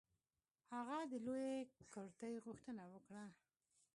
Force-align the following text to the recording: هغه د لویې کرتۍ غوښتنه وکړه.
هغه 0.73 0.97
د 1.11 1.13
لویې 1.25 1.59
کرتۍ 1.93 2.33
غوښتنه 2.45 2.83
وکړه. 2.93 3.25